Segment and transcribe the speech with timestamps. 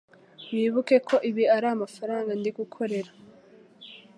[0.53, 3.11] Wibuke ko ibi ari amafaranga ndigukorera